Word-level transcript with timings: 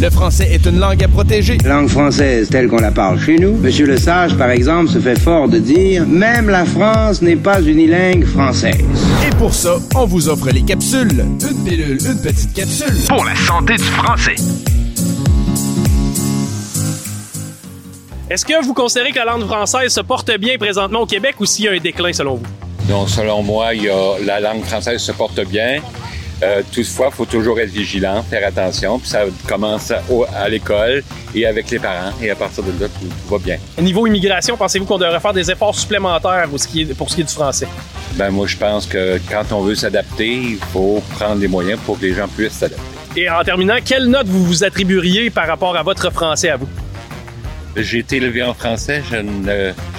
Le 0.00 0.10
français 0.10 0.48
est 0.52 0.64
une 0.64 0.78
langue 0.78 1.02
à 1.02 1.08
protéger. 1.08 1.58
Langue 1.64 1.88
française 1.88 2.48
telle 2.48 2.68
qu'on 2.68 2.78
la 2.78 2.92
parle 2.92 3.18
chez 3.18 3.34
nous. 3.34 3.56
Monsieur 3.56 3.84
Le 3.84 3.96
Sage, 3.96 4.36
par 4.36 4.50
exemple, 4.50 4.88
se 4.88 5.00
fait 5.00 5.18
fort 5.18 5.48
de 5.48 5.58
dire 5.58 6.06
Même 6.06 6.48
la 6.48 6.64
France 6.64 7.20
n'est 7.20 7.34
pas 7.34 7.60
unilingue 7.60 8.24
française. 8.24 8.84
Et 9.26 9.34
pour 9.34 9.52
ça, 9.52 9.74
on 9.96 10.04
vous 10.04 10.28
offre 10.28 10.50
les 10.50 10.62
capsules. 10.62 11.26
Une 11.50 11.64
pilule, 11.64 11.98
une 12.06 12.22
petite 12.22 12.54
capsule. 12.54 12.94
Pour 13.08 13.24
la 13.24 13.34
santé 13.34 13.74
du 13.74 13.82
français. 13.82 14.36
Est-ce 18.30 18.44
que 18.44 18.64
vous 18.64 18.74
considérez 18.74 19.10
que 19.10 19.18
la 19.18 19.24
langue 19.24 19.46
française 19.46 19.92
se 19.92 20.00
porte 20.00 20.30
bien 20.38 20.58
présentement 20.58 21.00
au 21.00 21.06
Québec 21.06 21.34
ou 21.40 21.44
s'il 21.44 21.64
y 21.64 21.68
a 21.68 21.72
un 21.72 21.78
déclin 21.78 22.12
selon 22.12 22.36
vous? 22.36 22.46
Donc, 22.88 23.10
selon 23.10 23.42
moi, 23.42 23.74
il 23.74 23.82
y 23.82 23.88
a, 23.88 24.18
la 24.24 24.38
langue 24.38 24.62
française 24.62 25.00
se 25.00 25.10
porte 25.10 25.40
bien. 25.48 25.80
Euh, 26.42 26.62
toutefois, 26.72 27.08
il 27.12 27.16
faut 27.16 27.24
toujours 27.24 27.58
être 27.60 27.70
vigilant, 27.70 28.22
faire 28.22 28.46
attention. 28.46 28.98
Puis 28.98 29.08
ça 29.08 29.22
commence 29.46 29.90
à, 29.90 30.02
au- 30.10 30.24
à 30.36 30.48
l'école 30.48 31.02
et 31.34 31.46
avec 31.46 31.70
les 31.70 31.78
parents. 31.78 32.12
Et 32.22 32.30
à 32.30 32.36
partir 32.36 32.62
de 32.64 32.70
là, 32.80 32.88
tout, 32.88 33.06
tout 33.06 33.28
va 33.30 33.38
bien. 33.38 33.56
Niveau 33.80 34.06
immigration, 34.06 34.56
pensez-vous 34.56 34.84
qu'on 34.84 34.98
devrait 34.98 35.20
faire 35.20 35.32
des 35.32 35.50
efforts 35.50 35.74
supplémentaires 35.74 36.46
pour 36.48 36.60
ce 36.60 36.68
qui 36.68 36.82
est, 36.82 36.94
pour 36.94 37.10
ce 37.10 37.16
qui 37.16 37.20
est 37.22 37.24
du 37.24 37.34
français? 37.34 37.66
Ben 38.14 38.30
moi, 38.30 38.46
je 38.46 38.56
pense 38.56 38.86
que 38.86 39.18
quand 39.30 39.52
on 39.52 39.62
veut 39.62 39.74
s'adapter, 39.74 40.32
il 40.32 40.58
faut 40.72 41.02
prendre 41.18 41.40
les 41.40 41.48
moyens 41.48 41.78
pour 41.84 41.98
que 41.98 42.04
les 42.06 42.14
gens 42.14 42.28
puissent 42.28 42.52
s'adapter. 42.52 42.82
Et 43.16 43.28
en 43.28 43.42
terminant, 43.42 43.76
quelle 43.84 44.06
note 44.06 44.26
vous 44.28 44.44
vous 44.44 44.64
attribueriez 44.64 45.30
par 45.30 45.46
rapport 45.48 45.76
à 45.76 45.82
votre 45.82 46.12
français 46.12 46.50
à 46.50 46.56
vous? 46.56 46.68
J'ai 47.82 47.98
été 47.98 48.16
élevé 48.16 48.42
en 48.42 48.54
français. 48.54 49.02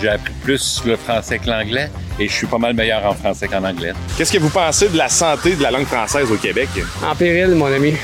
J'ai 0.00 0.08
appris 0.08 0.32
plus 0.42 0.82
le 0.84 0.96
français 0.96 1.38
que 1.38 1.48
l'anglais. 1.48 1.90
Et 2.18 2.26
je 2.26 2.32
suis 2.32 2.46
pas 2.46 2.58
mal 2.58 2.74
meilleur 2.74 3.04
en 3.06 3.14
français 3.14 3.46
qu'en 3.46 3.62
anglais. 3.64 3.92
Qu'est-ce 4.16 4.32
que 4.32 4.38
vous 4.38 4.48
pensez 4.48 4.88
de 4.88 4.96
la 4.96 5.08
santé 5.08 5.54
de 5.54 5.62
la 5.62 5.70
langue 5.70 5.86
française 5.86 6.30
au 6.30 6.36
Québec? 6.36 6.68
en 7.04 7.14
péril, 7.14 7.54
mon 7.54 7.66
ami. 7.66 7.94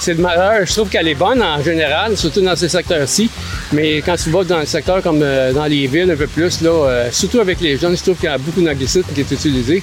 C'est 0.00 0.14
le 0.14 0.22
malheur. 0.22 0.64
Je 0.64 0.72
trouve 0.72 0.88
qu'elle 0.88 1.08
est 1.08 1.14
bonne 1.14 1.42
en 1.42 1.62
général, 1.62 2.16
surtout 2.16 2.40
dans 2.40 2.56
ces 2.56 2.70
secteurs-ci. 2.70 3.30
Mais 3.72 3.98
quand 3.98 4.16
tu 4.16 4.30
vas 4.30 4.44
dans 4.44 4.60
le 4.60 4.66
secteur 4.66 5.02
comme 5.02 5.20
euh, 5.22 5.52
dans 5.52 5.66
les 5.66 5.86
villes 5.86 6.10
un 6.10 6.16
peu 6.16 6.26
plus, 6.26 6.62
là, 6.62 6.70
euh, 6.70 7.08
surtout 7.12 7.40
avec 7.40 7.60
les 7.60 7.76
jeunes, 7.76 7.96
je 7.96 8.02
trouve 8.02 8.16
qu'il 8.16 8.30
y 8.30 8.32
a 8.32 8.38
beaucoup 8.38 8.62
d'anglicisme 8.62 9.06
qui 9.14 9.20
est 9.20 9.30
utilisé. 9.30 9.82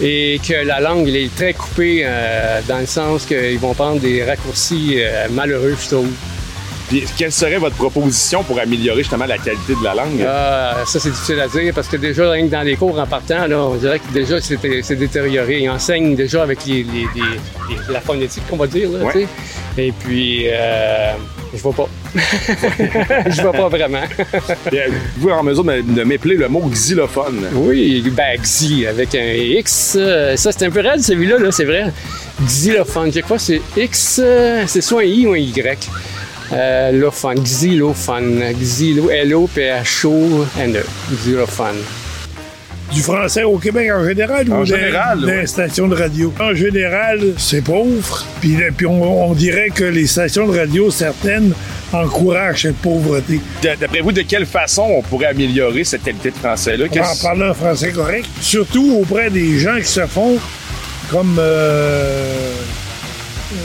Et 0.00 0.40
que 0.46 0.54
la 0.66 0.80
langue 0.80 1.06
elle 1.06 1.16
est 1.16 1.34
très 1.34 1.52
coupée 1.52 2.02
euh, 2.04 2.60
dans 2.66 2.78
le 2.78 2.86
sens 2.86 3.26
qu'ils 3.26 3.58
vont 3.58 3.74
prendre 3.74 4.00
des 4.00 4.24
raccourcis 4.24 4.94
euh, 4.96 5.26
malheureux, 5.30 5.76
je 5.80 5.88
trouve. 5.88 6.08
Puis, 6.92 7.04
quelle 7.16 7.32
serait 7.32 7.56
votre 7.56 7.76
proposition 7.76 8.42
pour 8.42 8.60
améliorer 8.60 8.98
justement 9.02 9.24
la 9.24 9.38
qualité 9.38 9.72
de 9.74 9.82
la 9.82 9.94
langue? 9.94 10.22
Ah, 10.28 10.74
ça, 10.86 11.00
c'est 11.00 11.08
difficile 11.10 11.40
à 11.40 11.48
dire 11.48 11.72
parce 11.74 11.88
que 11.88 11.96
déjà, 11.96 12.30
rien 12.30 12.46
que 12.46 12.50
dans 12.52 12.60
les 12.60 12.76
cours 12.76 12.98
en 12.98 13.06
partant, 13.06 13.46
là, 13.46 13.58
on 13.60 13.76
dirait 13.76 13.98
que 13.98 14.12
déjà, 14.12 14.38
c'est 14.42 14.96
détérioré. 14.96 15.60
Ils 15.60 15.70
enseignent 15.70 16.14
déjà 16.14 16.42
avec 16.42 16.66
les, 16.66 16.82
les- 16.82 17.08
les- 17.14 17.22
les- 17.70 17.92
la 17.94 18.00
phonétique, 18.02 18.42
qu'on 18.46 18.56
va 18.58 18.66
dire. 18.66 18.90
Là, 18.90 19.04
Ouais. 19.06 19.26
Et 19.78 19.90
puis, 19.90 20.48
euh, 20.50 21.12
je 21.54 21.62
vois 21.62 21.72
pas. 21.72 21.88
je 23.30 23.40
vois 23.40 23.52
pas 23.52 23.68
vraiment. 23.70 24.02
Euh, 24.72 24.86
Vous 25.16 25.28
êtes 25.30 25.34
en 25.34 25.42
mesure 25.42 25.64
de, 25.64 25.80
de 25.80 26.04
m'épeler 26.04 26.34
le 26.36 26.48
mot 26.48 26.60
xylophone. 26.70 27.46
oui, 27.54 28.04
ben, 28.14 28.38
Xy 28.38 28.86
avec 28.86 29.14
un 29.14 29.32
X. 29.32 29.96
euh, 29.98 30.36
ça, 30.36 30.52
c'est 30.52 30.66
un 30.66 30.70
peu 30.70 30.80
raide, 30.80 31.00
celui-là, 31.00 31.38
là, 31.38 31.50
c'est 31.50 31.64
vrai. 31.64 31.86
Xylophone. 32.44 33.10
Je 33.14 33.20
crois 33.20 33.38
que 33.38 33.42
c'est 33.44 33.62
X, 33.78 34.20
euh, 34.22 34.64
c'est 34.66 34.82
soit 34.82 35.00
un 35.00 35.04
I 35.04 35.26
ou 35.26 35.32
un 35.32 35.38
Y. 35.38 35.88
Euh, 36.52 36.92
lophone, 36.92 37.40
xylophone, 37.42 38.42
xylo, 38.60 39.08
L-O-P-H-O-N-E, 39.10 40.84
xylophone. 41.24 41.76
Du 42.92 43.00
français 43.00 43.42
au 43.42 43.56
Québec 43.56 43.90
en 43.90 44.04
général 44.04 44.52
En 44.52 44.60
ou 44.60 44.64
des- 44.64 44.70
général, 44.76 45.20
des, 45.20 45.26
ouais. 45.26 45.46
stations 45.46 45.88
de 45.88 45.94
radio? 45.96 46.30
En 46.38 46.54
général, 46.54 47.20
c'est 47.38 47.62
pauvre. 47.62 48.22
Puis, 48.42 48.58
puis 48.76 48.84
on, 48.84 49.30
on 49.30 49.32
dirait 49.32 49.70
que 49.70 49.84
les 49.84 50.06
stations 50.06 50.46
de 50.46 50.58
radio, 50.58 50.90
certaines, 50.90 51.54
encouragent 51.90 52.62
cette 52.62 52.76
pauvreté. 52.76 53.40
D'après 53.62 54.00
vous, 54.02 54.12
de 54.12 54.20
quelle 54.22 54.44
façon 54.44 54.82
on 54.82 55.00
pourrait 55.00 55.28
améliorer 55.28 55.84
cette 55.84 56.02
qualité 56.04 56.32
de 56.32 56.36
français-là? 56.36 56.84
En 56.84 57.16
parlant 57.22 57.46
un 57.50 57.54
français 57.54 57.92
correct. 57.92 58.26
Surtout 58.42 58.98
auprès 59.00 59.30
des 59.30 59.58
gens 59.58 59.78
qui 59.78 59.86
se 59.88 60.04
font 60.06 60.36
comme... 61.10 61.36
Euh, 61.38 62.52
euh, 63.54 63.56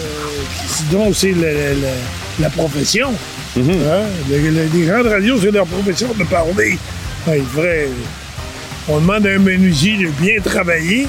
qui- 0.68 0.84
dont 0.96 1.12
c'est 1.12 1.32
la- 1.32 1.76
la 2.40 2.50
profession. 2.50 3.10
Hein? 3.58 3.62
Le- 4.30 4.50
le- 4.50 4.70
les 4.74 4.86
gens 4.86 5.04
de 5.04 5.10
radio, 5.10 5.36
c'est 5.42 5.52
leur 5.52 5.66
profession 5.66 6.08
de 6.18 6.24
parler. 6.26 6.78
Devrait- 7.28 7.90
on 8.88 9.00
demande 9.00 9.26
à 9.28 9.32
un 9.32 9.40
menuisier 9.40 9.98
de 9.98 10.08
bien 10.22 10.40
travailler, 10.44 11.08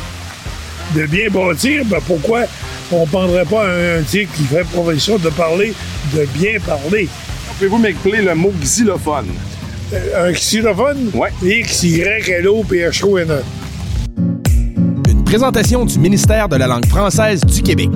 de 0.97 1.07
bien 1.07 1.29
bâtir. 1.31 1.85
Ben 1.87 1.99
pourquoi 2.07 2.43
on 2.91 3.03
ne 3.03 3.07
prendrait 3.07 3.45
pas 3.45 3.67
un, 3.69 4.01
un 4.01 4.03
type 4.03 4.33
qui 4.35 4.45
fait 4.45 4.65
profession 4.65 5.19
de 5.19 5.29
parler, 5.31 5.73
de 6.15 6.27
bien 6.39 6.59
parler? 6.65 7.09
Pouvez-vous 7.57 7.79
m'épeler 7.79 8.23
le 8.23 8.35
mot 8.35 8.53
xylophone? 8.61 9.27
Euh, 9.93 10.29
un 10.29 10.33
xylophone? 10.33 11.11
Ouais. 11.15 11.31
X-Y-L-O-P-H-O-N-E. 11.43 13.43
Une 15.09 15.25
présentation 15.25 15.85
du 15.85 15.99
ministère 15.99 16.49
de 16.49 16.57
la 16.57 16.67
langue 16.67 16.87
française 16.87 17.45
du 17.45 17.63
Québec. 17.63 17.91